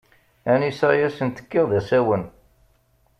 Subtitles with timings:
[0.51, 2.23] Anisa i asent-kkiɣ d asawen.